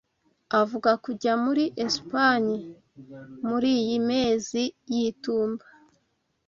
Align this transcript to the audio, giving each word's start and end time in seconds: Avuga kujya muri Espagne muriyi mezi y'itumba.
Avuga 0.59 0.91
kujya 1.03 1.33
muri 1.43 1.63
Espagne 1.85 2.57
muriyi 3.47 3.95
mezi 4.09 4.63
y'itumba. 4.93 5.65